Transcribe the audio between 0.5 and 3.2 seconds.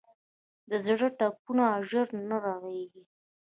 د زړه ټپونه ژر نه رغېږي.